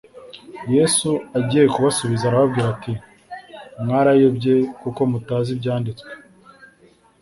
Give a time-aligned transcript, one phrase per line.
[0.75, 2.93] yesu agiye kubasubiza arababwira ati
[3.83, 6.11] “mwarayobye kuko mutazi ibyanditswe